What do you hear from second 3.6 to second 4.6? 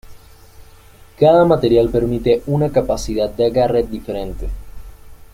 diferente.